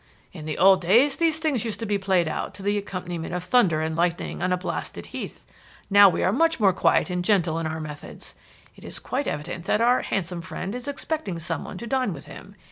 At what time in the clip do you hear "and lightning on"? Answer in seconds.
3.81-4.51